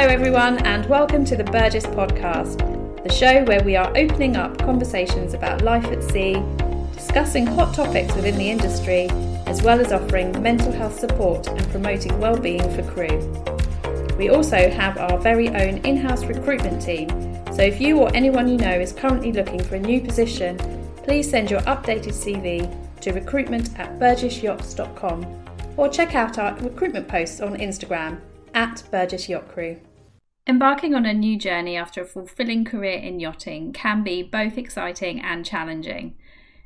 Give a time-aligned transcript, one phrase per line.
[0.00, 2.56] Hello, everyone, and welcome to the Burgess podcast,
[3.04, 6.42] the show where we are opening up conversations about life at sea,
[6.94, 9.10] discussing hot topics within the industry,
[9.44, 14.16] as well as offering mental health support and promoting well-being for crew.
[14.16, 17.10] We also have our very own in-house recruitment team,
[17.54, 20.56] so if you or anyone you know is currently looking for a new position,
[21.04, 25.44] please send your updated CV to recruitment at burgessyachts.com
[25.76, 28.18] or check out our recruitment posts on Instagram
[28.54, 29.76] at Burgess Yacht Crew.
[30.50, 35.20] Embarking on a new journey after a fulfilling career in yachting can be both exciting
[35.20, 36.16] and challenging.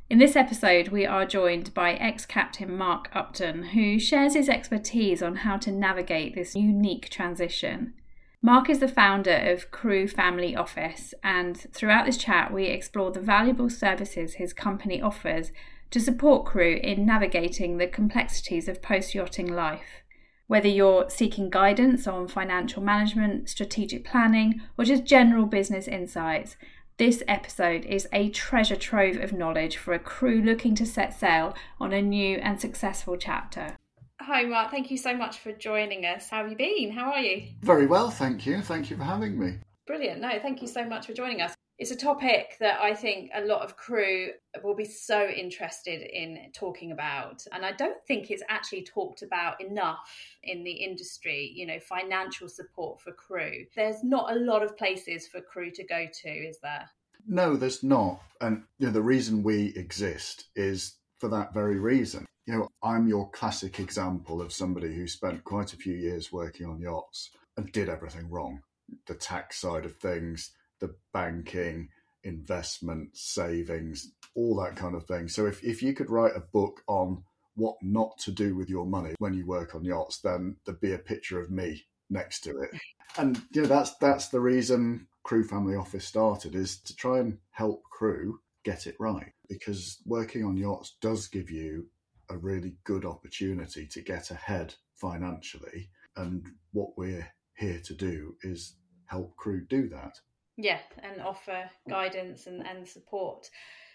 [0.08, 5.22] In this episode, we are joined by ex captain Mark Upton, who shares his expertise
[5.22, 7.92] on how to navigate this unique transition.
[8.40, 13.20] Mark is the founder of Crew Family Office, and throughout this chat, we explore the
[13.20, 15.52] valuable services his company offers
[15.90, 20.03] to support crew in navigating the complexities of post yachting life.
[20.46, 26.56] Whether you're seeking guidance on financial management, strategic planning, or just general business insights,
[26.98, 31.56] this episode is a treasure trove of knowledge for a crew looking to set sail
[31.80, 33.78] on a new and successful chapter.
[34.20, 34.70] Hi, Mark.
[34.70, 36.28] Thank you so much for joining us.
[36.28, 36.92] How have you been?
[36.92, 37.48] How are you?
[37.62, 38.60] Very well, thank you.
[38.60, 39.58] Thank you for having me.
[39.86, 40.20] Brilliant.
[40.20, 41.54] No, thank you so much for joining us.
[41.84, 44.30] It's a topic that I think a lot of crew
[44.62, 47.44] will be so interested in talking about.
[47.52, 49.98] And I don't think it's actually talked about enough
[50.42, 53.66] in the industry, you know, financial support for crew.
[53.76, 56.88] There's not a lot of places for crew to go to, is there?
[57.28, 58.18] No, there's not.
[58.40, 62.24] And you know, the reason we exist is for that very reason.
[62.46, 66.64] You know, I'm your classic example of somebody who spent quite a few years working
[66.64, 68.62] on yachts and did everything wrong.
[69.06, 71.88] The tax side of things, the banking,
[72.22, 75.28] investment, savings, all that kind of thing.
[75.28, 77.22] So if, if you could write a book on
[77.56, 80.92] what not to do with your money when you work on yachts, then there'd be
[80.92, 82.70] a picture of me next to it.
[83.16, 87.38] And you know that's that's the reason Crew Family Office started is to try and
[87.52, 91.86] help crew get it right because working on yachts does give you
[92.30, 98.76] a really good opportunity to get ahead financially and what we're here to do is
[99.06, 100.18] help crew do that.
[100.56, 101.90] Yeah, and offer mm.
[101.90, 103.48] guidance and, and support.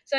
[0.06, 0.18] So,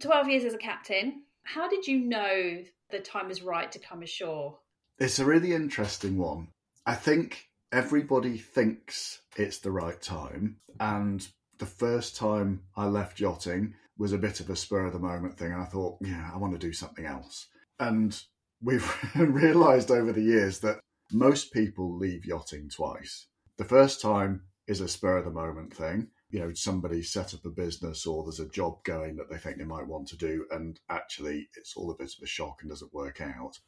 [0.00, 4.02] 12 years as a captain, how did you know the time was right to come
[4.02, 4.58] ashore?
[4.98, 6.48] It's a really interesting one.
[6.84, 10.56] I think everybody thinks it's the right time.
[10.80, 11.26] And
[11.58, 15.38] the first time I left yachting was a bit of a spur of the moment
[15.38, 15.52] thing.
[15.52, 17.48] And I thought, yeah, I want to do something else.
[17.80, 18.18] And
[18.62, 20.80] we've realized over the years that
[21.12, 23.26] most people leave yachting twice.
[23.58, 26.08] The first time is a spur of the moment thing.
[26.30, 29.58] You know, somebody set up a business or there's a job going that they think
[29.58, 32.70] they might want to do, and actually it's all a bit of a shock and
[32.70, 33.58] doesn't work out.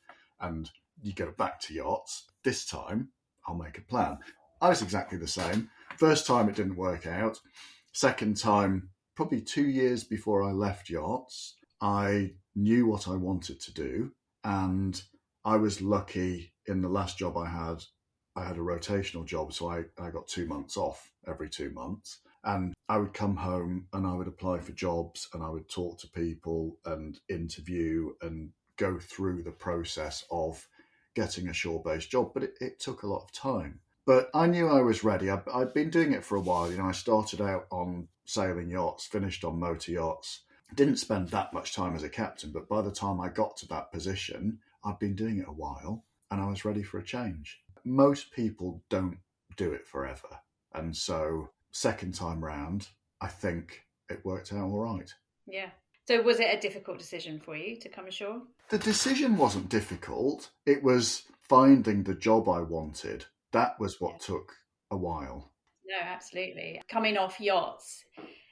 [0.41, 0.70] And
[1.03, 2.25] you go back to yachts.
[2.42, 3.10] This time,
[3.47, 4.19] I'll make a plan.
[4.60, 5.70] I was exactly the same.
[5.97, 7.41] First time, it didn't work out.
[7.92, 13.72] Second time, probably two years before I left yachts, I knew what I wanted to
[13.72, 14.12] do.
[14.44, 15.00] And
[15.44, 17.84] I was lucky in the last job I had
[18.38, 22.19] I had a rotational job, so I, I got two months off every two months.
[22.44, 25.99] And I would come home and I would apply for jobs and I would talk
[25.99, 30.69] to people and interview and go through the process of
[31.15, 32.31] getting a shore based job.
[32.32, 33.81] But it, it, took a lot of time.
[34.06, 35.31] But I knew I was ready.
[35.31, 36.71] I, I'd been doing it for a while.
[36.71, 40.43] You know, I started out on sailing yachts, finished on motor yachts.
[40.77, 43.69] Didn't spend that much time as a captain, but by the time I got to
[43.69, 47.60] that position, I'd been doing it a while and I was ready for a change
[47.88, 49.19] most people don't
[49.56, 50.28] do it forever.
[50.75, 52.88] And so, second time round,
[53.21, 55.12] I think it worked out all right.
[55.47, 55.71] Yeah.
[56.06, 58.43] So, was it a difficult decision for you to come ashore?
[58.71, 60.50] The decision wasn't difficult.
[60.66, 63.25] It was finding the job I wanted.
[63.53, 64.27] That was what yeah.
[64.27, 64.53] took
[64.91, 65.53] a while.
[65.87, 66.82] No, absolutely.
[66.88, 68.04] Coming off yachts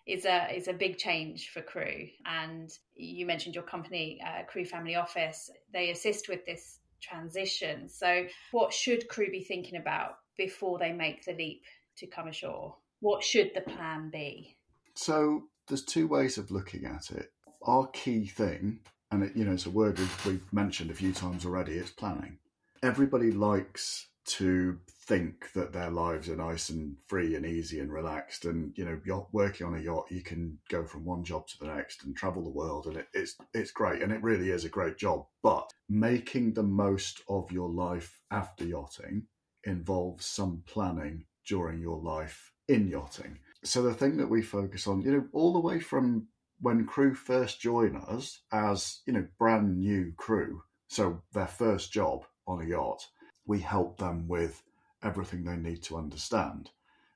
[0.06, 2.08] is a is a big change for crew.
[2.25, 5.50] And you mentioned your company, uh, Crew Family Office.
[5.72, 7.88] They assist with this transition.
[7.88, 11.62] So, what should crew be thinking about before they make the leap
[11.98, 12.76] to come ashore?
[13.00, 14.56] What should the plan be?
[14.94, 17.32] So, there's two ways of looking at it.
[17.62, 21.12] Our key thing, and it, you know, it's a word we've, we've mentioned a few
[21.12, 22.38] times already, is planning.
[22.82, 28.44] Everybody likes to think that their lives are nice and free and easy and relaxed.
[28.44, 31.58] And you know, yacht, working on a yacht, you can go from one job to
[31.58, 34.64] the next and travel the world, and it, it's it's great, and it really is
[34.64, 35.26] a great job.
[35.43, 39.26] But making the most of your life after yachting
[39.64, 43.38] involves some planning during your life in yachting.
[43.62, 46.26] So the thing that we focus on, you know, all the way from
[46.61, 52.25] when crew first join us as you know brand new crew, so their first job
[52.49, 53.06] on a yacht
[53.46, 54.62] we help them with
[55.02, 56.70] everything they need to understand.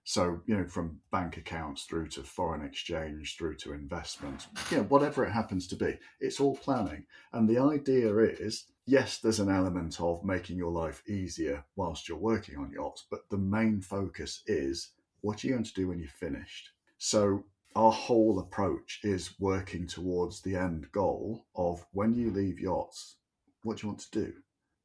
[0.04, 4.82] So, you know, from bank accounts through to foreign exchange, through to investment, you know,
[4.84, 7.04] whatever it happens to be, it's all planning.
[7.32, 12.18] And the idea is yes, there's an element of making your life easier whilst you're
[12.18, 14.90] working on yachts, but the main focus is
[15.20, 16.70] what are you going to do when you're finished?
[16.98, 17.44] So,
[17.76, 23.16] our whole approach is working towards the end goal of when you leave yachts,
[23.62, 24.32] what do you want to do?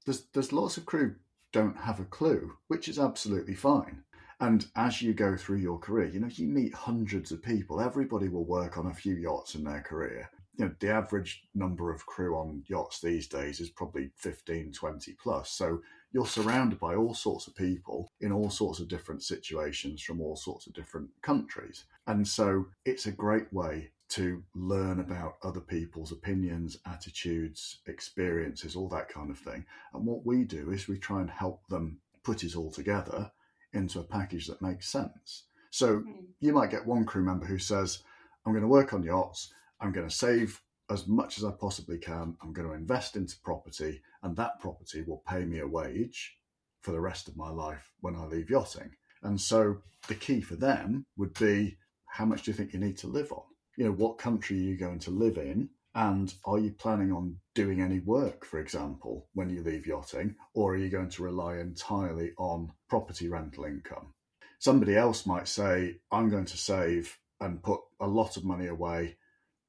[0.06, 1.16] There's, there's lots of crew
[1.56, 4.04] don't have a clue, which is absolutely fine.
[4.42, 7.80] And as you go through your career, you know, you meet hundreds of people.
[7.80, 10.30] Everybody will work on a few yachts in their career.
[10.58, 15.14] You know, the average number of crew on yachts these days is probably 15, 20
[15.14, 15.52] plus.
[15.52, 15.82] So
[16.12, 20.36] you're surrounded by all sorts of people in all sorts of different situations from all
[20.36, 21.86] sorts of different countries.
[22.08, 28.88] And so it's a great way to learn about other people's opinions, attitudes, experiences, all
[28.90, 29.66] that kind of thing.
[29.94, 33.32] And what we do is we try and help them put it all together
[33.74, 35.44] into a package that makes sense.
[35.72, 36.26] So mm.
[36.40, 38.04] you might get one crew member who says,
[38.46, 41.98] I'm going to work on yachts, I'm going to save as much as I possibly
[41.98, 46.38] can, I'm going to invest into property, and that property will pay me a wage
[46.82, 48.92] for the rest of my life when I leave yachting.
[49.24, 52.98] And so the key for them would be how much do you think you need
[53.00, 53.44] to live on?
[53.78, 55.70] You know, what country are you going to live in?
[55.96, 60.74] And are you planning on doing any work, for example, when you leave yachting, or
[60.74, 64.14] are you going to rely entirely on property rental income?
[64.60, 69.16] Somebody else might say, I'm going to save and put a lot of money away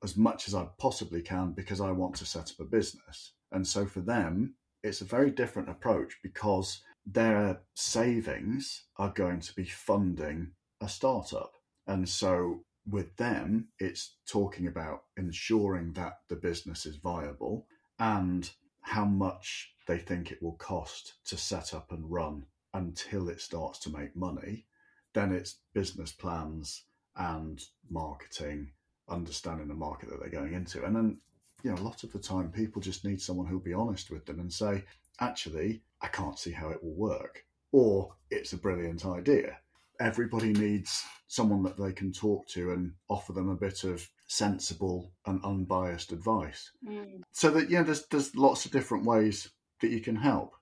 [0.03, 3.33] as much as I possibly can because I want to set up a business.
[3.53, 9.55] And so for them, it's a very different approach because their savings are going to
[9.55, 11.53] be funding a startup.
[11.87, 17.67] And so with them, it's talking about ensuring that the business is viable
[17.99, 18.49] and
[18.83, 23.79] how much they think it will cost to set up and run until it starts
[23.81, 24.67] to make money.
[25.15, 26.85] Then it's business plans
[27.17, 28.71] and marketing,
[29.09, 30.85] understanding the market that they're going into.
[30.85, 31.19] And then,
[31.63, 34.27] you know, a lot of the time people just need someone who'll be honest with
[34.27, 34.85] them and say,
[35.21, 37.45] actually, I can't see how it will work.
[37.73, 39.59] Or it's a brilliant idea
[40.01, 45.13] everybody needs someone that they can talk to and offer them a bit of sensible
[45.27, 46.71] and unbiased advice.
[46.89, 47.23] Mm.
[47.33, 49.51] So that yeah, there's there's lots of different ways
[49.81, 50.53] that you can help.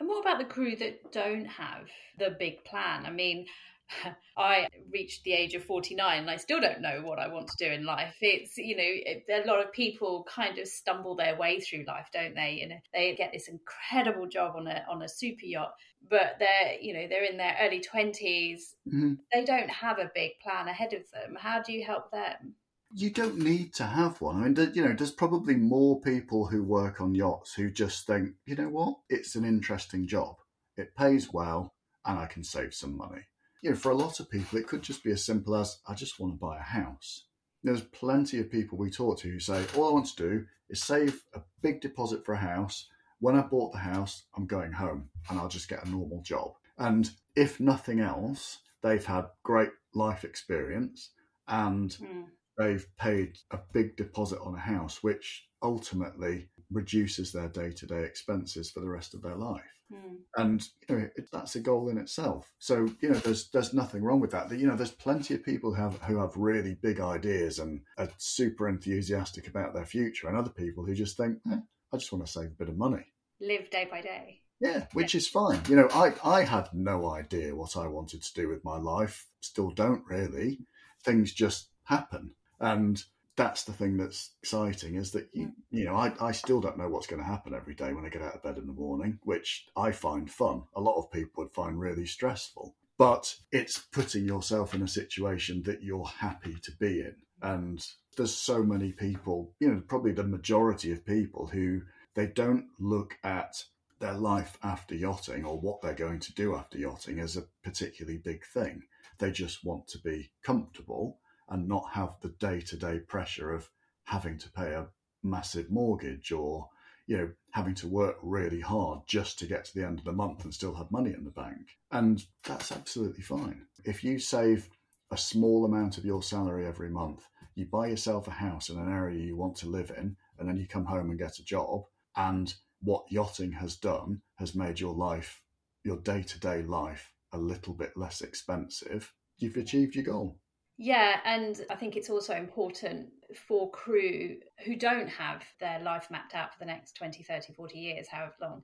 [0.00, 1.84] And what about the crew that don't have
[2.18, 3.06] the big plan?
[3.06, 3.46] I mean,
[4.36, 7.64] I reached the age of 49 and I still don't know what I want to
[7.64, 8.14] do in life.
[8.20, 12.08] It's, you know, it, a lot of people kind of stumble their way through life,
[12.12, 12.60] don't they?
[12.62, 15.74] And they get this incredible job on a, on a super yacht,
[16.08, 18.74] but they're, you know, they're in their early 20s.
[18.88, 19.14] Mm-hmm.
[19.32, 21.36] They don't have a big plan ahead of them.
[21.38, 22.54] How do you help them?
[22.92, 24.36] You don't need to have one.
[24.36, 28.34] I mean, you know, there's probably more people who work on yachts who just think,
[28.46, 30.36] you know what, it's an interesting job.
[30.76, 31.74] It pays well
[32.04, 33.22] and I can save some money
[33.64, 35.94] you know, for a lot of people, it could just be as simple as I
[35.94, 37.24] just want to buy a house.
[37.62, 40.82] There's plenty of people we talk to who say, all I want to do is
[40.82, 42.86] save a big deposit for a house.
[43.20, 46.52] When I bought the house, I'm going home and I'll just get a normal job.
[46.78, 51.10] And if nothing else, they've had great life experience
[51.48, 52.24] and mm.
[52.58, 58.02] they've paid a big deposit on a house, which ultimately reduces their day to day
[58.02, 59.62] expenses for the rest of their life.
[59.92, 60.16] Mm.
[60.36, 62.50] And you know it, that's a goal in itself.
[62.58, 64.50] So you know there's there's nothing wrong with that.
[64.50, 68.08] You know there's plenty of people who have who have really big ideas and are
[68.16, 71.58] super enthusiastic about their future, and other people who just think, eh,
[71.94, 73.06] I just want to save a bit of money,
[73.40, 74.40] live day by day.
[74.60, 75.18] Yeah, which yeah.
[75.18, 75.60] is fine.
[75.68, 79.26] You know, I I had no idea what I wanted to do with my life.
[79.40, 80.58] Still don't really.
[81.04, 83.00] Things just happen, and
[83.36, 85.52] that's the thing that's exciting is that you, mm.
[85.70, 88.08] you know I, I still don't know what's going to happen every day when I
[88.08, 90.62] get out of bed in the morning, which I find fun.
[90.74, 95.62] A lot of people would find really stressful, but it's putting yourself in a situation
[95.62, 97.14] that you're happy to be in.
[97.42, 97.86] And
[98.16, 101.82] there's so many people, you know, probably the majority of people who
[102.14, 103.64] they don't look at
[104.00, 108.18] their life after yachting or what they're going to do after yachting as a particularly
[108.18, 108.82] big thing.
[109.18, 111.18] They just want to be comfortable
[111.48, 113.70] and not have the day to day pressure of
[114.04, 114.88] having to pay a
[115.22, 116.68] massive mortgage or
[117.06, 120.12] you know having to work really hard just to get to the end of the
[120.12, 124.68] month and still have money in the bank and that's absolutely fine if you save
[125.10, 128.90] a small amount of your salary every month you buy yourself a house in an
[128.90, 131.84] area you want to live in and then you come home and get a job
[132.16, 135.40] and what yachting has done has made your life
[135.84, 139.12] your day-to-day life a little bit less expensive.
[139.38, 140.38] You've achieved your goal.
[140.76, 143.08] Yeah, and I think it's also important
[143.46, 147.78] for crew who don't have their life mapped out for the next 20, 30, 40
[147.78, 148.62] years, however long,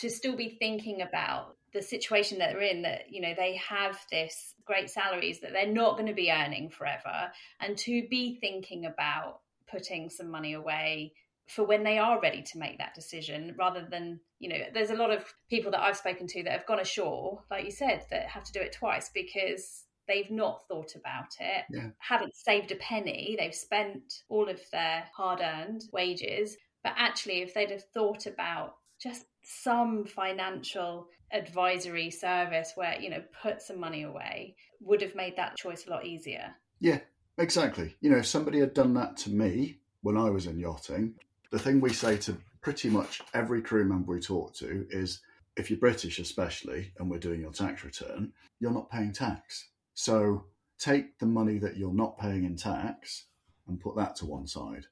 [0.00, 3.98] to still be thinking about the situation that they're in that you know they have
[4.10, 8.86] this great salaries that they're not going to be earning forever and to be thinking
[8.86, 9.40] about
[9.70, 11.12] putting some money away
[11.46, 14.96] for when they are ready to make that decision rather than you know there's a
[14.96, 18.28] lot of people that I've spoken to that have gone ashore like you said that
[18.28, 21.90] have to do it twice because they've not thought about it Yeah.
[21.98, 27.52] haven't saved a penny they've spent all of their hard earned wages but actually if
[27.52, 34.02] they'd have thought about just some financial advisory service where you know put some money
[34.02, 37.00] away would have made that choice a lot easier Yeah,
[37.38, 37.96] exactly.
[38.00, 41.14] You know, if somebody had done that to me when I was in yachting,
[41.50, 45.20] the thing we say to pretty much every crew member we talk to is
[45.56, 49.68] if you're British, especially, and we're doing your tax return, you're not paying tax.
[49.94, 50.44] So
[50.78, 53.24] take the money that you're not paying in tax
[53.66, 54.86] and put that to one side.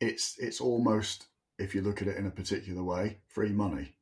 [0.00, 1.26] It's it's almost,
[1.58, 3.94] if you look at it in a particular way, free money.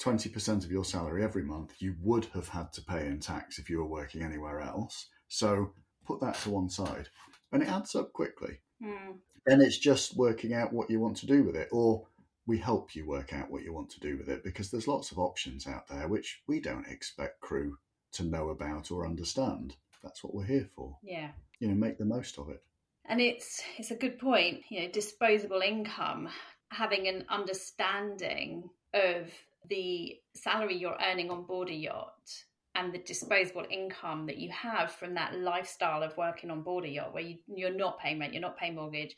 [0.00, 3.70] 20% of your salary every month you would have had to pay in tax if
[3.70, 5.06] you were working anywhere else.
[5.28, 5.72] So
[6.04, 7.08] put that to one side.
[7.52, 8.58] And it adds up quickly.
[8.82, 9.12] Hmm.
[9.46, 12.06] Then it's just working out what you want to do with it, or
[12.46, 15.10] we help you work out what you want to do with it because there's lots
[15.12, 17.78] of options out there which we don't expect crew
[18.12, 19.76] to know about or understand.
[20.02, 20.98] That's what we're here for.
[21.02, 21.30] yeah
[21.60, 22.62] You know, make the most of it.
[23.06, 24.62] And it's it's a good point.
[24.70, 26.28] You know, disposable income,
[26.74, 29.30] having an understanding of
[29.68, 34.90] the salary you're earning on board a yacht and the disposable income that you have
[34.90, 38.32] from that lifestyle of working on board a yacht where you, you're not paying rent,
[38.32, 39.16] you're not paying mortgage.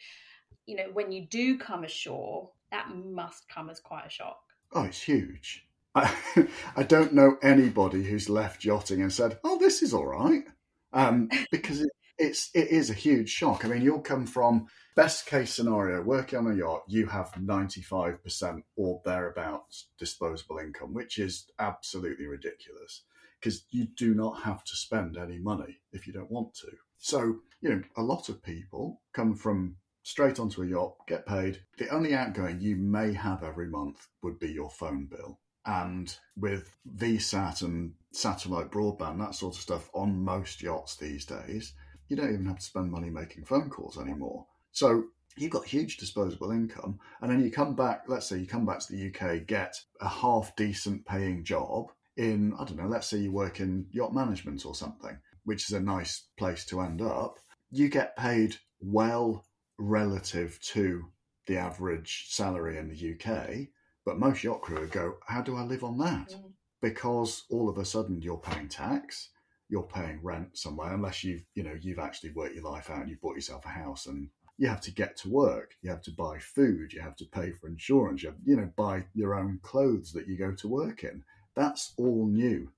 [0.66, 4.38] You know, when you do come ashore, that must come as quite a shock.
[4.72, 5.66] Oh, it's huge.
[5.94, 6.14] I,
[6.76, 10.44] I don't know anybody who's left yachting and said, "Oh, this is all right,"
[10.92, 13.64] um, because it, it's it is a huge shock.
[13.64, 17.82] I mean, you'll come from best case scenario working on a yacht, you have ninety
[17.82, 23.02] five percent or thereabouts disposable income, which is absolutely ridiculous
[23.38, 26.70] because you do not have to spend any money if you don't want to.
[26.98, 31.60] So you know, a lot of people come from straight onto a yacht, get paid.
[31.78, 35.40] The only outgoing you may have every month would be your phone bill.
[35.64, 41.72] And with VSAT and satellite broadband, that sort of stuff on most yachts these days,
[42.08, 44.46] you don't even have to spend money making phone calls anymore.
[44.72, 45.04] So
[45.36, 46.98] you've got huge disposable income.
[47.20, 50.08] And then you come back, let's say you come back to the UK, get a
[50.08, 54.64] half decent paying job in, I don't know, let's say you work in yacht management
[54.64, 57.38] or something, which is a nice place to end up.
[57.70, 59.44] You get paid well
[59.78, 61.04] relative to
[61.46, 63.68] the average salary in the UK,
[64.04, 66.30] but most yacht crew go, How do I live on that?
[66.30, 66.52] Mm.
[66.80, 69.30] Because all of a sudden you're paying tax,
[69.68, 73.10] you're paying rent somewhere, unless you've you know, you've actually worked your life out and
[73.10, 76.10] you've bought yourself a house and you have to get to work, you have to
[76.12, 79.60] buy food, you have to pay for insurance, you have, you know, buy your own
[79.62, 81.22] clothes that you go to work in.
[81.54, 82.70] That's all new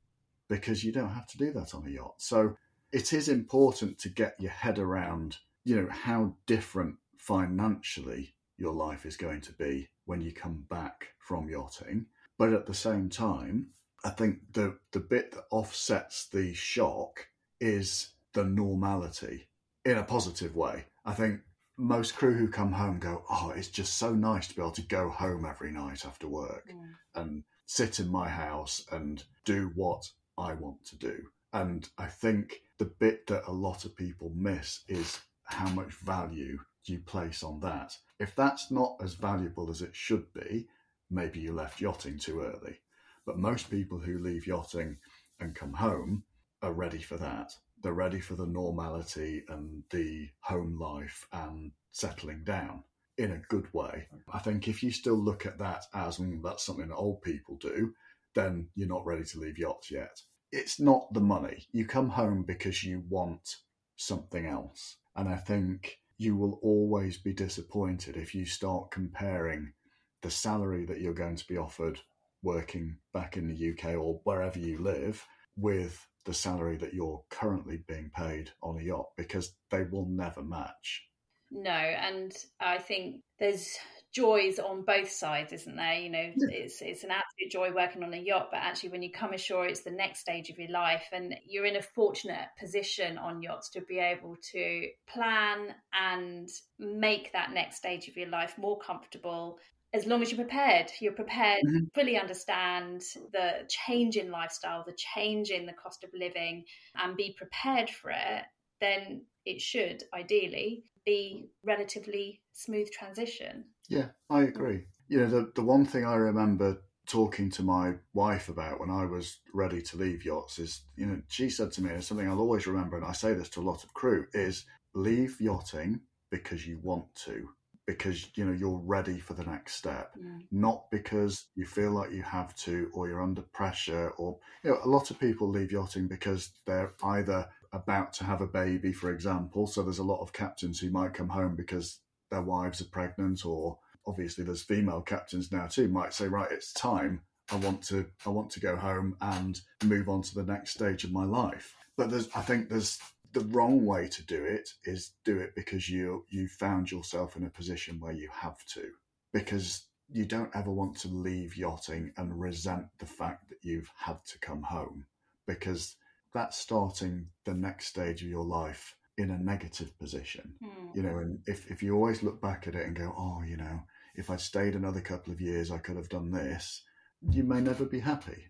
[0.49, 2.15] because you don't have to do that on a yacht.
[2.19, 2.57] So
[2.91, 9.07] it is important to get your head around, you know, how different financially your life
[9.07, 12.07] is going to be when you come back from yachting.
[12.39, 13.69] But at the same time,
[14.05, 17.29] I think the the bit that offsets the shock
[17.61, 19.49] is the normality
[19.85, 20.87] in a positive way.
[21.05, 21.41] I think
[21.77, 24.83] most crew who come home go, "Oh, it's just so nice to be able to
[24.83, 26.95] go home every night after work Mm.
[27.15, 32.63] and sit in my house and do what I want to do." And I think
[32.79, 37.61] the bit that a lot of people miss is how much value you place on
[37.61, 37.99] that.
[38.19, 40.69] If that's not as valuable as it should be,
[41.11, 42.81] maybe you left yachting too early.
[43.29, 44.97] But most people who leave yachting
[45.39, 46.25] and come home
[46.63, 47.53] are ready for that.
[47.83, 52.85] They're ready for the normality and the home life and settling down
[53.19, 54.07] in a good way.
[54.33, 57.57] I think if you still look at that as mm, that's something that old people
[57.57, 57.93] do,
[58.35, 60.23] then you're not ready to leave yachts yet.
[60.51, 61.67] It's not the money.
[61.71, 63.57] You come home because you want
[63.97, 64.97] something else.
[65.17, 69.75] And I think you will always be disappointed if you start comparing
[70.23, 72.01] the salary that you're going to be offered
[72.43, 75.25] working back in the UK or wherever you live
[75.57, 80.43] with the salary that you're currently being paid on a yacht because they will never
[80.43, 81.05] match.
[81.51, 82.31] No, and
[82.61, 83.75] I think there's
[84.13, 85.95] joys on both sides, isn't there?
[85.95, 86.49] You know, Yeah.
[86.51, 89.67] it's it's an absolute joy working on a yacht, but actually when you come ashore,
[89.67, 93.71] it's the next stage of your life, and you're in a fortunate position on yachts
[93.71, 99.59] to be able to plan and make that next stage of your life more comfortable.
[99.93, 101.89] As long as you're prepared, you're prepared, Mhm.
[101.95, 103.01] fully understand
[103.33, 106.65] the change in lifestyle, the change in the cost of living,
[106.95, 108.45] and be prepared for it,
[108.81, 113.65] then it should ideally be relatively smooth transition.
[113.89, 114.87] Yeah, I agree.
[115.09, 119.07] You know, the, the one thing I remember talking to my wife about when I
[119.07, 122.41] was ready to leave yachts is, you know, she said to me, and something I'll
[122.41, 126.67] always remember, and I say this to a lot of crew, is leave yachting because
[126.67, 127.49] you want to,
[127.89, 130.45] because you know you're ready for the next step, Mm.
[130.53, 134.79] not because you feel like you have to or you're under pressure, or you know,
[134.85, 139.11] a lot of people leave yachting because they're either about to have a baby, for
[139.11, 139.67] example.
[139.67, 143.47] So there's a lot of captains who might come home because their wives are pregnant,
[143.47, 147.23] or obviously there's female captains now too might say, right, it's time.
[147.51, 151.05] I want to I want to go home and move on to the next stage
[151.05, 151.75] of my life.
[151.97, 152.99] But there's I think there's
[153.33, 157.45] the wrong way to do it is do it because you you found yourself in
[157.45, 158.85] a position where you have to
[159.33, 164.17] because you don't ever want to leave yachting and resent the fact that you've had
[164.25, 165.05] to come home
[165.47, 165.97] because
[166.33, 170.97] that's starting the next stage of your life in a negative position Mm.
[170.97, 173.57] you know and if, if you always look back at it and go oh you
[173.57, 173.83] know
[174.15, 176.83] if i'd stayed another couple of years i could have done this
[177.31, 178.47] you may never be happy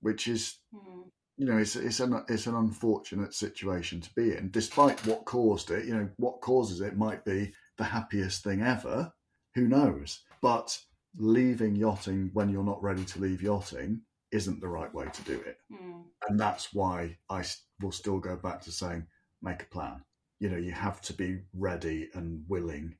[0.00, 1.10] which is Mm.
[1.36, 5.70] You know it's it's an it's an unfortunate situation to be in despite what caused
[5.70, 9.12] it you know what causes it might be the happiest thing ever
[9.54, 10.78] who knows but
[11.18, 14.00] leaving yachting when you're not ready to leave yachting
[14.32, 16.04] isn't the right way to do it Mm.
[16.28, 17.44] and that's why I
[17.80, 19.06] will still go back to saying
[19.42, 20.02] make a plan.
[20.40, 22.94] You know, you have to be ready and willing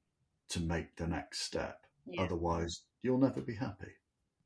[0.51, 1.79] to make the next step.
[2.07, 2.23] Yeah.
[2.23, 3.93] Otherwise, you'll never be happy.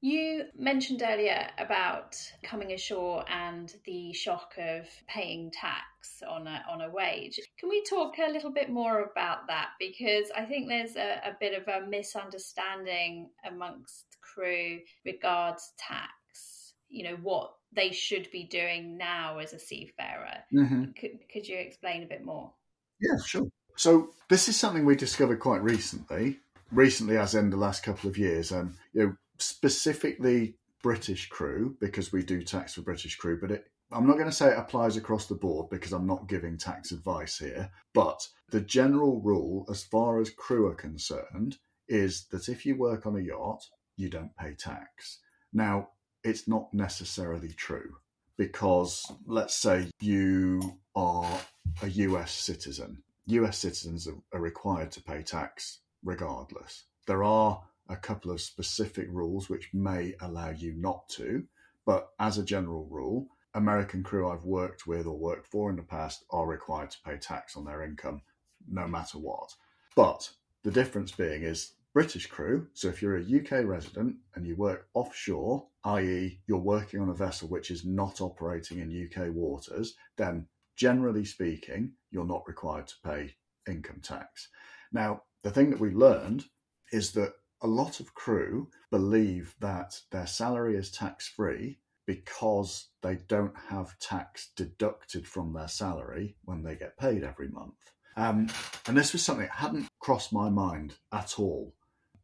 [0.02, 6.80] You mentioned earlier about coming ashore and the shock of paying tax on a, on
[6.80, 7.38] a wage.
[7.59, 9.71] Can we talk a little bit more about that?
[9.78, 16.73] Because I think there's a, a bit of a misunderstanding amongst crew regards tax.
[16.88, 20.38] You know, what they should be doing now as a seafarer.
[20.52, 20.85] Mm-hmm.
[20.99, 22.52] Could, could you explain a bit more?
[23.00, 23.47] Yeah, sure.
[23.76, 26.38] So this is something we discovered quite recently.
[26.73, 32.12] Recently, as in the last couple of years, and you know, specifically British crew because
[32.12, 33.38] we do tax for British crew.
[33.41, 36.28] But it, I'm not going to say it applies across the board because I'm not
[36.28, 37.71] giving tax advice here.
[37.93, 43.06] But the general rule, as far as crew are concerned, is that if you work
[43.06, 43.65] on a yacht,
[43.97, 45.19] you don't pay tax.
[45.52, 45.88] Now,
[46.23, 47.97] it's not necessarily true
[48.36, 51.41] because let's say you are
[51.82, 53.02] a US citizen.
[53.26, 56.84] US citizens are, are required to pay tax regardless.
[57.06, 61.45] There are a couple of specific rules which may allow you not to,
[61.85, 65.83] but as a general rule, American crew I've worked with or worked for in the
[65.83, 68.23] past are required to pay tax on their income
[68.69, 69.55] no matter what.
[69.97, 70.31] But
[70.63, 74.87] the difference being is British crew, so if you're a UK resident and you work
[74.95, 80.47] offshore, i.e., you're working on a vessel which is not operating in UK waters, then
[80.76, 83.35] generally speaking, you're not required to pay
[83.69, 84.49] income tax.
[84.93, 86.45] Now, the thing that we learned
[86.93, 93.18] is that a lot of crew believe that their salary is tax free because they
[93.28, 97.92] don't have tax deducted from their salary when they get paid every month.
[98.16, 98.49] Um,
[98.86, 101.75] and this was something that hadn't crossed my mind at all.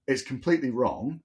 [0.08, 1.20] It's completely wrong.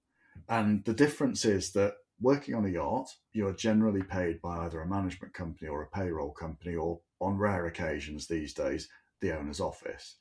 [0.48, 4.88] And the difference is that working on a yacht, you're generally paid by either a
[4.88, 8.88] management company or a payroll company, or on rare occasions these days,
[9.20, 10.16] the owner's office.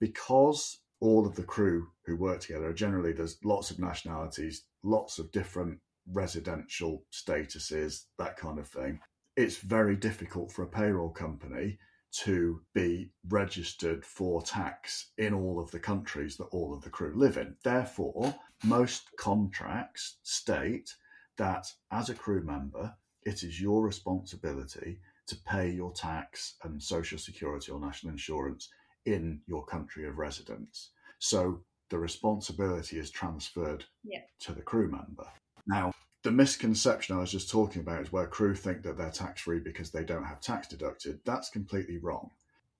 [0.00, 5.30] Because all of the crew who work together generally there's lots of nationalities, lots of
[5.32, 5.78] different
[6.12, 8.98] residential statuses, that kind of thing.
[9.36, 11.78] It's very difficult for a payroll company
[12.10, 17.12] to be registered for tax in all of the countries that all of the crew
[17.14, 17.54] live in.
[17.62, 18.34] Therefore,
[18.64, 20.94] most contracts state
[21.36, 27.18] that as a crew member, it is your responsibility to pay your tax and social
[27.18, 28.70] security or national insurance
[29.04, 30.90] in your country of residence.
[31.18, 34.22] So the responsibility is transferred Yeah.
[34.40, 35.26] to the crew member.
[35.66, 39.42] Now, the misconception I was just talking about is where crew think that they're tax
[39.42, 41.20] free because they don't have tax deducted.
[41.24, 42.30] That's completely wrong.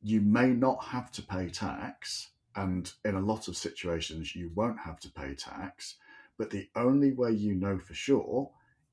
[0.03, 4.81] You may not have to pay tax, and in a lot of situations, you won't
[4.81, 5.97] have to pay tax.
[6.37, 8.51] But the only way you know for sure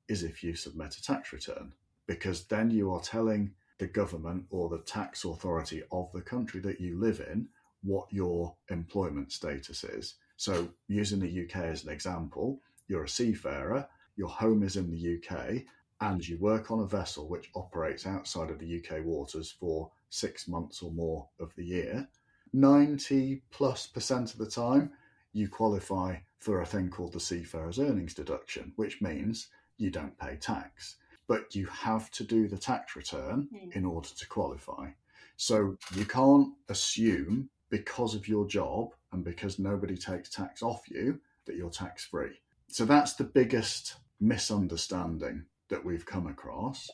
[0.07, 1.73] is if you submit a tax return,
[2.07, 6.79] because then you are telling the government or the tax authority of the country that
[6.79, 7.47] you live in
[7.83, 10.15] what your employment status is.
[10.37, 15.17] So, using the UK as an example, you're a seafarer, your home is in the
[15.17, 15.63] UK,
[16.01, 20.47] and you work on a vessel which operates outside of the UK waters for six
[20.47, 22.07] months or more of the year.
[22.53, 24.91] 90 plus percent of the time,
[25.33, 30.35] you qualify for a thing called the Seafarer's Earnings Deduction, which means you don't pay
[30.37, 30.95] tax.
[31.27, 33.71] But you have to do the tax return Hmm.
[33.71, 34.91] in order to qualify.
[35.37, 41.19] So you can't assume because of your job and because nobody takes tax off you
[41.45, 42.39] that you're tax free.
[42.67, 46.89] So that's the biggest misunderstanding that we've come across.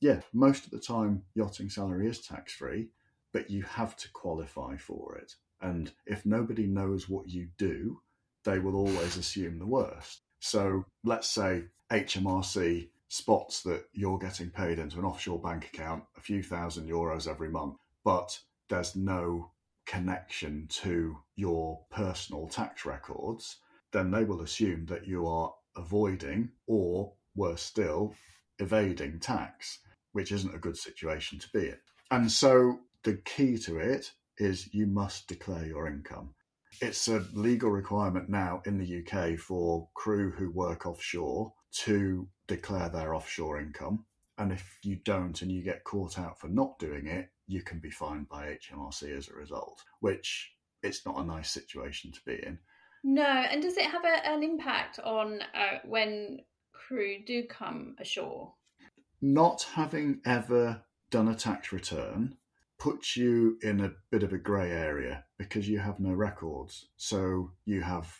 [0.00, 2.88] Yeah, most of the time, yachting salary is tax free,
[3.32, 5.34] but you have to qualify for it.
[5.60, 8.00] And if nobody knows what you do,
[8.44, 10.22] they will always assume the worst.
[10.38, 16.20] So let's say HMRC spots that you're getting paid into an offshore bank account a
[16.20, 19.50] few thousand euros every month, but there's no
[19.84, 23.56] connection to your personal tax records,
[23.92, 28.14] then they will assume that you are avoiding or, worse still,
[28.60, 29.80] evading tax,
[30.12, 31.78] which isn't a good situation to be in.
[32.12, 36.32] And so the key to it is you must declare your income.
[36.80, 42.88] It's a legal requirement now in the UK for crew who work offshore to declare
[42.88, 44.04] their offshore income.
[44.38, 47.78] And if you don't and you get caught out for not doing it, you can
[47.78, 50.52] be fined by HMRC as a result, which
[50.82, 52.58] it's not a nice situation to be in.
[53.02, 56.40] No, and does it have a, an impact on uh, when
[56.72, 58.54] crew do come ashore?
[59.22, 62.36] Not having ever done a tax return
[62.78, 66.86] puts you in a bit of a grey area because you have no records.
[66.96, 68.14] So you have,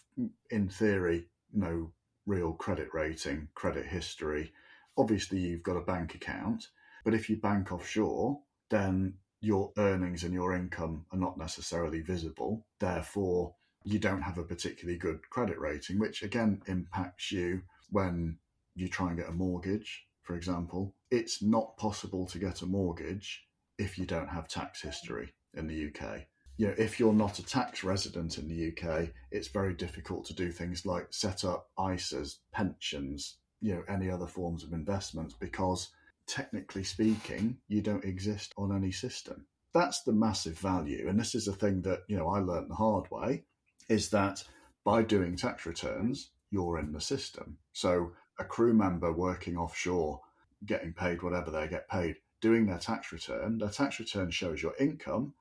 [0.50, 1.92] in theory, no
[2.30, 4.52] real credit rating, credit history.
[4.96, 6.68] Obviously, you've got a bank account,
[7.04, 8.38] but if you bank offshore,
[8.70, 12.64] then your earnings and your income are not necessarily visible.
[12.78, 18.38] Therefore, you don't have a particularly good credit rating, which again impacts you when
[18.76, 20.94] you try and get a mortgage, for example.
[21.10, 23.44] It's not possible to get a mortgage
[23.76, 26.26] if you don't have tax history in the UK.
[26.60, 30.34] You know, if you're not a tax resident in the UK, it's very difficult to
[30.34, 35.88] do things like set up ISAs, pensions, you know, any other forms of investments because
[36.26, 39.46] technically speaking, you don't exist on any system.
[39.72, 41.08] That's the massive value.
[41.08, 43.44] And this is a thing that, you know, I learned the hard way
[43.88, 44.44] is that
[44.84, 47.56] by doing tax returns, you're in the system.
[47.72, 50.20] So a crew member working offshore,
[50.66, 54.74] getting paid whatever they get paid, doing their tax return, their tax return shows your
[54.78, 55.32] income,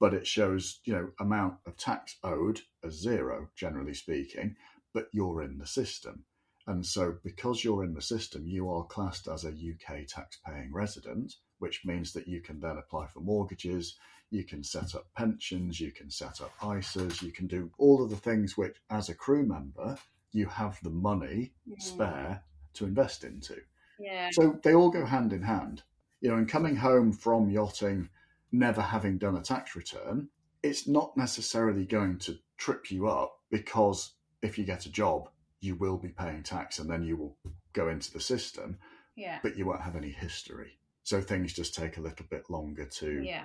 [0.00, 4.56] but it shows, you know, amount of tax owed as zero, generally speaking,
[4.94, 6.24] but you're in the system.
[6.66, 11.36] And so, because you're in the system, you are classed as a UK tax-paying resident,
[11.58, 13.96] which means that you can then apply for mortgages,
[14.30, 18.10] you can set up pensions, you can set up ISAs, you can do all of
[18.10, 19.96] the things which, as a crew member,
[20.32, 22.42] you have the money spare
[22.74, 23.56] to invest into.
[23.98, 24.28] Yeah.
[24.32, 25.82] So they all go hand in hand.
[26.20, 28.10] You know, and coming home from yachting,
[28.52, 30.28] never having done a tax return,
[30.62, 35.28] it's not necessarily going to trip you up because if you get a job,
[35.60, 37.36] you will be paying tax and then you will
[37.72, 38.78] go into the system.
[39.16, 39.38] Yeah.
[39.42, 40.78] But you won't have any history.
[41.02, 43.44] So things just take a little bit longer to yeah.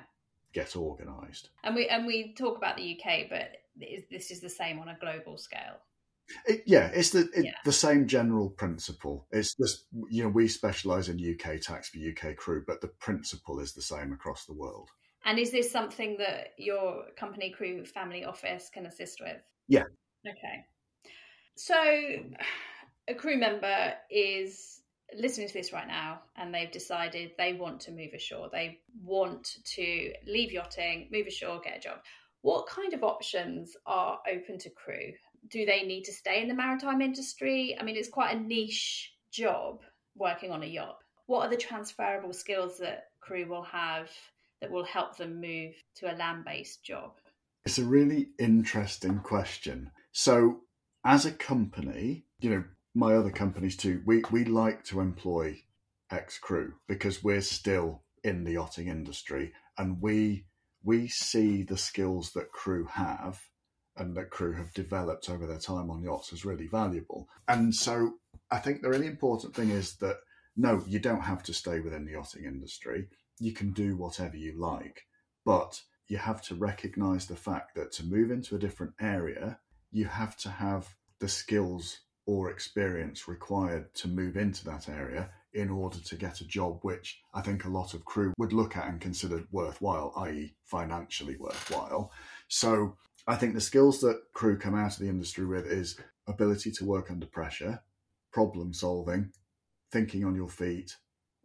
[0.53, 1.49] get organised.
[1.63, 3.53] And we and we talk about the UK, but
[4.11, 5.77] this is the same on a global scale.
[6.45, 7.51] It, yeah, it's the it, yeah.
[7.65, 9.27] the same general principle.
[9.31, 13.59] It's just you know we specialise in UK tax for UK crew, but the principle
[13.59, 14.89] is the same across the world.
[15.25, 19.37] And is this something that your company crew family office can assist with?
[19.67, 19.83] Yeah.
[20.27, 20.65] Okay.
[21.55, 21.75] So,
[23.07, 24.81] a crew member is
[25.15, 28.49] listening to this right now and they've decided they want to move ashore.
[28.51, 31.97] They want to leave yachting, move ashore, get a job.
[32.41, 35.13] What kind of options are open to crew?
[35.49, 37.75] Do they need to stay in the maritime industry?
[37.79, 39.81] I mean, it's quite a niche job
[40.15, 40.97] working on a yacht.
[41.25, 44.09] What are the transferable skills that crew will have
[44.61, 47.11] that will help them move to a land based job?
[47.65, 49.91] It's a really interesting question.
[50.11, 50.61] So,
[51.05, 55.63] as a company, you know, my other companies too, we, we like to employ
[56.11, 60.45] ex crew because we're still in the yachting industry and we
[60.83, 63.41] we see the skills that crew have
[63.97, 67.27] and that crew have developed over their time on yachts is really valuable.
[67.47, 68.13] And so
[68.51, 70.17] I think the really important thing is that
[70.55, 73.07] no, you don't have to stay within the yachting industry.
[73.39, 75.07] You can do whatever you like,
[75.45, 79.57] but you have to recognize the fact that to move into a different area,
[79.91, 85.69] you have to have the skills or experience required to move into that area in
[85.69, 88.87] order to get a job which I think a lot of crew would look at
[88.87, 92.11] and consider worthwhile, i.e., financially worthwhile.
[92.47, 96.71] So I think the skills that crew come out of the industry with is ability
[96.71, 97.81] to work under pressure,
[98.31, 99.31] problem solving,
[99.91, 100.97] thinking on your feet,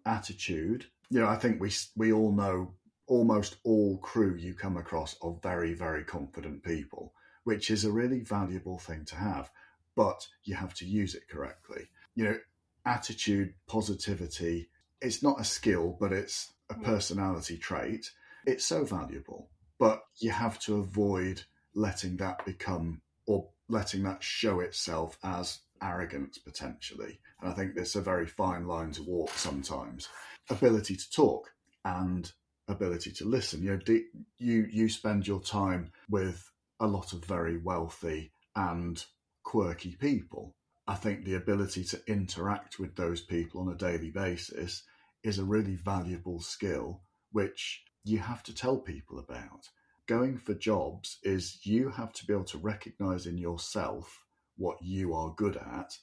[0.05, 0.87] attitude.
[1.11, 2.75] You know, I think we we all know
[3.07, 7.15] almost all crew you come across are very very confident people
[7.49, 9.51] which is a really valuable thing to have,
[9.97, 11.89] but you have to use it correctly.
[12.15, 12.39] You know,
[12.85, 14.69] attitude, positivity,
[15.01, 16.83] it's not a skill, but it's a hmm.
[16.83, 18.11] personality trait.
[18.45, 21.43] It's so valuable, but you have to avoid
[21.75, 27.21] letting that become or letting that show itself as arrogance potentially.
[27.41, 30.09] And I think there's a very fine line to walk sometimes.
[30.51, 31.53] Ability to talk
[31.85, 32.31] and
[32.69, 33.63] ability to listen.
[33.63, 34.01] You know,
[34.39, 36.51] you you spend your time with
[36.81, 39.05] a lot of very wealthy and
[39.43, 40.55] quirky people.
[40.87, 44.85] I think the ability to interact with those people on a daily basis
[45.23, 47.03] is a really valuable skill
[47.33, 49.69] which you have to tell people about.
[50.09, 54.25] Going for jobs is you have to be able to recognize in yourself
[54.57, 55.97] what you are good at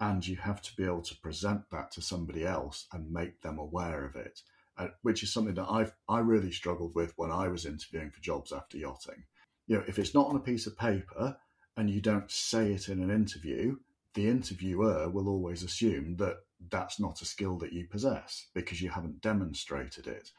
[0.00, 3.58] and you have to be able to present that to somebody else and make them
[3.58, 4.42] aware of it
[4.78, 8.20] uh, which is something that I've I really struggled with when I was interviewing for
[8.20, 9.24] jobs after yachting.
[9.66, 11.36] You know, if it's not on a piece of paper
[11.76, 13.76] and you don't say it in an interview,
[14.14, 16.38] the interviewer will always assume that
[16.70, 20.30] that's not a skill that you possess because you haven't demonstrated it.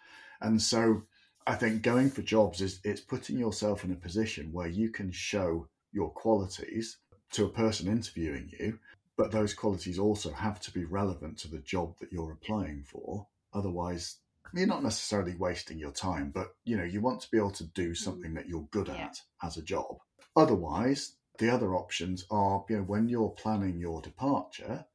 [0.41, 1.03] And so
[1.45, 5.11] I think going for jobs is it's putting yourself in a position where you can
[5.11, 6.97] show your qualities
[7.31, 8.79] to a person interviewing you,
[9.17, 13.27] but those qualities also have to be relevant to the job that you're applying for.
[13.53, 14.17] Otherwise,
[14.53, 17.65] you're not necessarily wasting your time, but you know, you want to be able to
[17.65, 17.97] do mm.
[17.97, 19.97] something that you're good at as a job.
[20.35, 24.85] Otherwise, the other options are, you know, when you're planning your departure,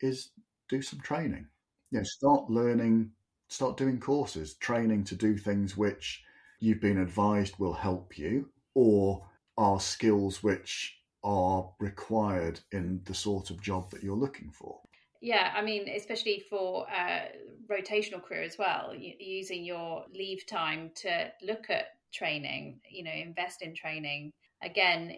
[0.00, 0.30] is
[0.68, 1.46] do some training.
[1.90, 3.12] You know, start learning,
[3.48, 6.22] start doing courses, training to do things which
[6.60, 13.50] you've been advised will help you or are skills which are required in the sort
[13.50, 14.80] of job that you're looking for.
[15.20, 17.22] Yeah, I mean, especially for uh,
[17.68, 23.62] rotational career as well, using your leave time to look at training, you know, invest
[23.62, 24.30] in training.
[24.62, 25.12] Again,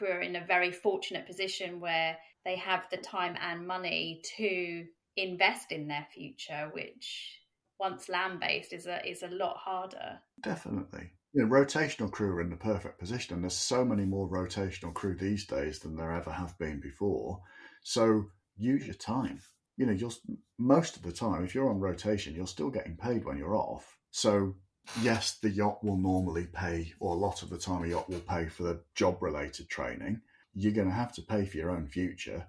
[0.00, 4.84] are in a very fortunate position where they have the time and money to
[5.16, 7.40] invest in their future, which
[7.78, 10.20] once land based is a is a lot harder.
[10.42, 11.10] Definitely.
[11.32, 14.94] You know, rotational crew are in the perfect position, and there's so many more rotational
[14.94, 17.40] crew these days than there ever have been before.
[17.82, 19.40] So use your time.
[19.76, 20.12] You know, you're
[20.58, 23.98] most of the time, if you're on rotation, you're still getting paid when you're off.
[24.10, 24.54] So
[25.02, 28.20] yes, the yacht will normally pay, or a lot of the time, a yacht will
[28.20, 30.20] pay for the job related training.
[30.54, 32.46] You're going to have to pay for your own future.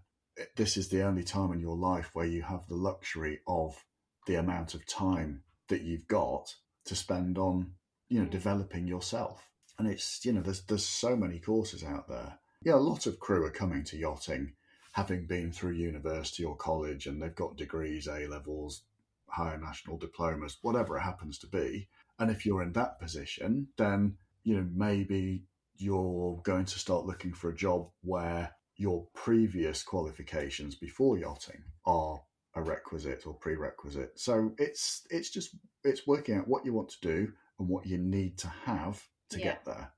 [0.56, 3.84] This is the only time in your life where you have the luxury of
[4.26, 7.72] the amount of time that you've got to spend on,
[8.10, 8.32] you know, mm.
[8.32, 9.50] developing yourself.
[9.78, 12.40] And it's, you know, there's there's so many courses out there.
[12.64, 14.54] Yeah, a lot of crew are coming to yachting
[14.96, 18.84] having been through university or college and they've got degrees, A levels,
[19.28, 21.90] higher national diplomas, whatever it happens to be.
[22.18, 25.44] And if you're in that position, then, you know, maybe
[25.76, 32.22] you're going to start looking for a job where your previous qualifications before yachting are
[32.56, 34.20] a requisite or prerequisite.
[34.20, 37.98] So it's it's just it's working out what you want to do and what you
[37.98, 39.44] need to have to yeah.
[39.44, 39.92] get there.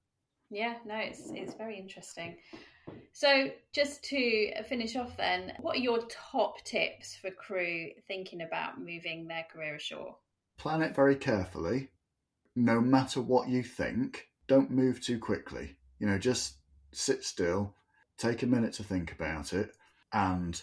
[0.50, 2.38] Yeah, no, it's it's very interesting.
[3.12, 8.80] So, just to finish off, then, what are your top tips for crew thinking about
[8.80, 10.16] moving their career ashore?
[10.58, 11.90] Plan it very carefully.
[12.56, 15.76] No matter what you think, don't move too quickly.
[16.00, 16.56] You know, just
[16.94, 17.76] sit still,
[18.18, 19.72] take a minute to think about it,
[20.14, 20.62] and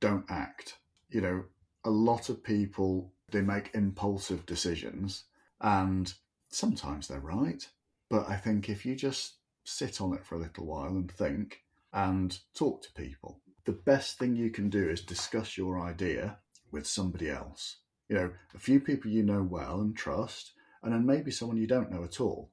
[0.00, 0.78] don't act.
[1.14, 1.44] You know,
[1.84, 5.24] a lot of people they make impulsive decisions,
[5.60, 6.12] and
[6.50, 7.66] sometimes they're right.
[8.10, 11.62] But I think if you just sit on it for a little while and think,
[11.92, 13.40] and talk to people.
[13.64, 16.38] The best thing you can do is discuss your idea
[16.70, 17.76] with somebody else.
[18.08, 21.68] You know, a few people you know well and trust, and then maybe someone you
[21.68, 22.50] don't know at all.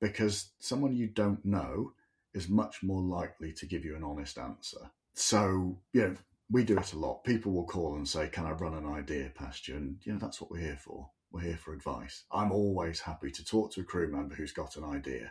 [0.00, 1.92] Because someone you don't know
[2.34, 4.90] is much more likely to give you an honest answer.
[5.14, 6.16] So, you know,
[6.50, 7.24] we do it a lot.
[7.24, 9.76] People will call and say, Can I run an idea past you?
[9.76, 11.10] And, you know, that's what we're here for.
[11.32, 12.24] We're here for advice.
[12.32, 15.30] I'm always happy to talk to a crew member who's got an idea.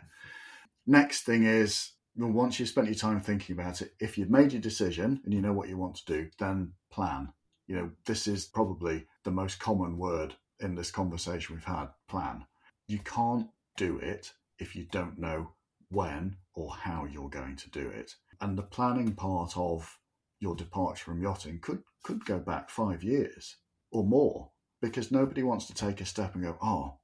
[0.86, 4.52] Next thing is well, once you've spent your time thinking about it, if you've made
[4.52, 7.32] your decision and you know what you want to do, then plan.
[7.66, 12.44] You know, this is probably the most common word in this conversation we've had plan.
[12.88, 15.52] You can't do it if you don't know
[15.90, 18.14] when or how you're going to do it.
[18.40, 19.96] And the planning part of
[20.40, 23.56] your departure from yachting could, could go back five years
[23.92, 24.50] or more
[24.80, 26.98] because nobody wants to take a step and go, oh,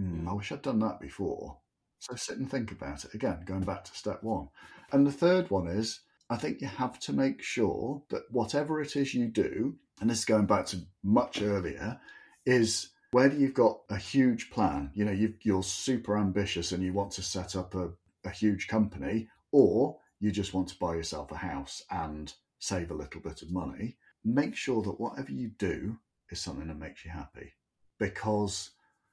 [0.00, 1.58] mm, I wish I'd done that before.
[1.98, 4.48] So sit and think about it again, going back to step one.
[4.92, 8.96] And the third one is I think you have to make sure that whatever it
[8.96, 11.98] is you do, and this is going back to much earlier,
[12.44, 16.92] is whether you've got a huge plan, you know, you are super ambitious and you
[16.92, 17.90] want to set up a,
[18.24, 22.94] a huge company, or you just want to buy yourself a house and save a
[22.94, 25.96] little bit of money, make sure that whatever you do
[26.30, 27.52] is something that makes you happy
[27.98, 28.70] because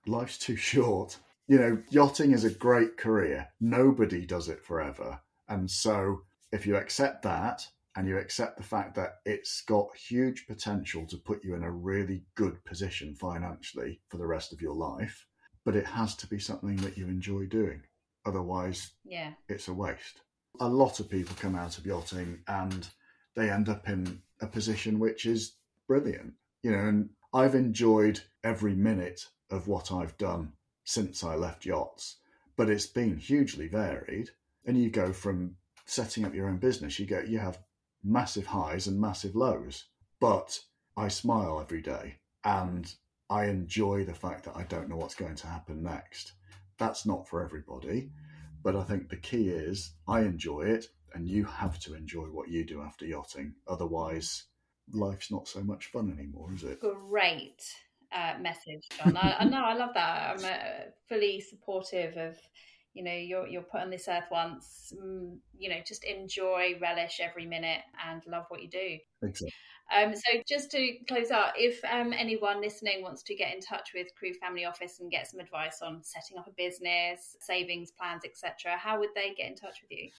[0.07, 3.45] life's too short you know, yachting is a great career.
[3.59, 5.19] Nobody does it forever.
[5.49, 6.21] And so
[6.53, 11.17] if you accept that and you accept the fact that it's got huge potential to
[11.17, 15.27] put you in a really good position financially for the rest of your life,
[15.65, 17.81] but it has to be something that you enjoy doing.
[18.25, 19.33] Otherwise, Yeah.
[19.49, 20.21] it's a waste.
[20.61, 22.87] A lot of people come out of yachting and
[23.35, 25.53] they end up in a position which is
[25.87, 31.65] brilliant, you know, and I've enjoyed every minute of what I've done since I left
[31.65, 32.17] yachts,
[32.55, 34.29] but it's been hugely varied.
[34.65, 37.59] And you go from setting up your own business, you go, you have
[38.03, 39.85] massive highs and massive lows,
[40.19, 40.59] but
[40.97, 42.93] I smile every day and
[43.29, 46.33] I enjoy the fact that I don't know what's going to happen next.
[46.77, 48.11] That's not for everybody,
[48.63, 52.49] but I think the key is I enjoy it and you have to enjoy what
[52.49, 53.53] you do after yachting.
[53.67, 54.45] Otherwise,
[54.91, 56.79] life's not so much fun anymore, is it?
[56.79, 57.63] Great
[58.11, 59.17] uh, message, John.
[59.17, 60.37] I, I know I love that.
[60.37, 62.37] I'm uh, fully supportive of.
[62.93, 64.91] You know, you're you're put on this earth once.
[65.01, 68.97] Mm, you know, just enjoy, relish every minute, and love what you do.
[69.21, 69.53] Exactly.
[69.95, 73.91] Um, so just to close out, if um, anyone listening wants to get in touch
[73.93, 78.23] with Crew Family Office and get some advice on setting up a business, savings plans,
[78.25, 80.09] etc., how would they get in touch with you?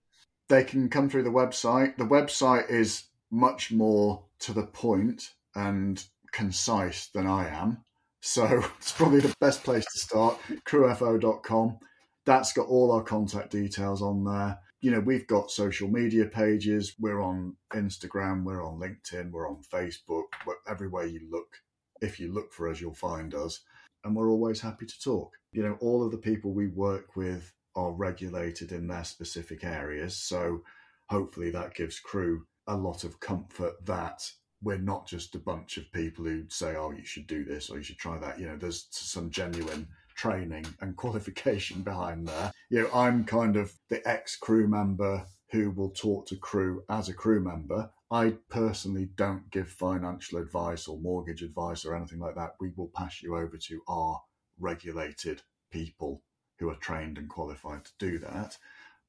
[0.53, 1.97] They can come through the website.
[1.97, 7.79] The website is much more to the point and concise than I am.
[8.21, 10.39] So it's probably the best place to start.
[10.69, 11.79] crewfo.com.
[12.27, 14.59] That's got all our contact details on there.
[14.83, 16.97] You know, we've got social media pages.
[17.01, 20.25] We're on Instagram, we're on LinkedIn, we're on Facebook.
[20.69, 21.63] Everywhere you look,
[22.03, 23.61] if you look for us, you'll find us.
[24.05, 25.33] And we're always happy to talk.
[25.53, 30.17] You know, all of the people we work with are regulated in their specific areas.
[30.17, 30.63] So
[31.09, 34.31] hopefully that gives crew a lot of comfort that
[34.63, 37.79] we're not just a bunch of people who say, oh, you should do this or
[37.79, 38.39] you should try that.
[38.39, 42.53] You know, there's some genuine training and qualification behind there.
[42.71, 47.09] You know, I'm kind of the ex crew member who will talk to crew as
[47.09, 47.91] a crew member.
[48.11, 52.55] I personally don't give financial advice or mortgage advice or anything like that.
[52.61, 54.21] We will pass you over to our
[54.59, 56.23] regulated people
[56.63, 58.57] who are trained and qualified to do that.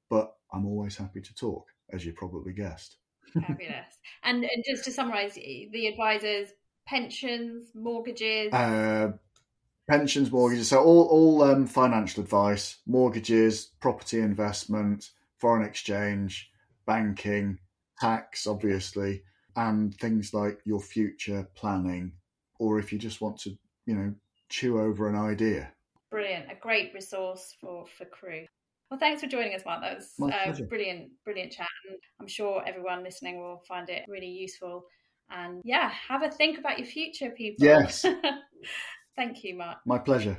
[0.09, 2.97] But I'm always happy to talk, as you probably guessed.
[3.33, 3.99] Fabulous.
[4.23, 6.49] and, and just to summarise, the advisors,
[6.87, 8.51] pensions, mortgages.
[8.51, 9.11] Uh,
[9.87, 16.49] pensions, mortgages, so all all um, financial advice, mortgages, property investment, foreign exchange,
[16.87, 17.59] banking,
[17.99, 19.21] tax, obviously,
[19.55, 22.13] and things like your future planning,
[22.59, 24.13] or if you just want to, you know,
[24.49, 25.72] chew over an idea.
[26.13, 26.45] Brilliant.
[26.51, 28.45] A great resource for, for crew.
[28.91, 29.81] Well, thanks for joining us, Mark.
[29.81, 30.65] That was uh, pleasure.
[30.65, 31.67] brilliant, brilliant chat.
[31.89, 34.85] And I'm sure everyone listening will find it really useful.
[35.31, 37.65] And yeah, have a think about your future, people.
[37.65, 38.05] Yes.
[39.15, 39.79] Thank you, Mark.
[39.87, 40.37] My pleasure.